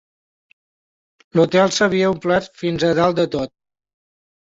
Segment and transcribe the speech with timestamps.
[1.39, 3.59] L'hotel s'havia omplert fins a dalt de tot